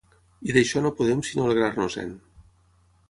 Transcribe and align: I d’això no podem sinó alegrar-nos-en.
I 0.51 0.55
d’això 0.55 0.81
no 0.85 0.91
podem 1.01 1.21
sinó 1.29 1.45
alegrar-nos-en. 1.45 2.17